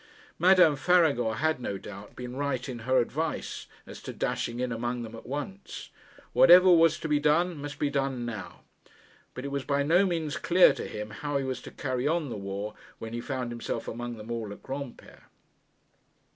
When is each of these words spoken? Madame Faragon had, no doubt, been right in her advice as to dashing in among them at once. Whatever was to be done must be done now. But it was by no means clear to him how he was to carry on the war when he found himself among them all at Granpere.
Madame 0.39 0.75
Faragon 0.75 1.35
had, 1.35 1.59
no 1.59 1.77
doubt, 1.77 2.15
been 2.15 2.35
right 2.35 2.67
in 2.67 2.79
her 2.89 2.97
advice 2.97 3.67
as 3.85 4.01
to 4.01 4.11
dashing 4.11 4.59
in 4.59 4.71
among 4.71 5.03
them 5.03 5.13
at 5.13 5.27
once. 5.27 5.91
Whatever 6.33 6.71
was 6.75 6.99
to 6.99 7.07
be 7.07 7.19
done 7.19 7.55
must 7.57 7.77
be 7.77 7.91
done 7.91 8.25
now. 8.25 8.61
But 9.35 9.45
it 9.45 9.51
was 9.51 9.63
by 9.63 9.83
no 9.83 10.07
means 10.07 10.37
clear 10.37 10.73
to 10.73 10.87
him 10.87 11.11
how 11.11 11.37
he 11.37 11.43
was 11.43 11.61
to 11.61 11.69
carry 11.71 12.07
on 12.07 12.29
the 12.29 12.35
war 12.35 12.73
when 12.97 13.13
he 13.13 13.21
found 13.21 13.51
himself 13.51 13.87
among 13.87 14.17
them 14.17 14.31
all 14.31 14.51
at 14.51 14.63
Granpere. 14.63 15.25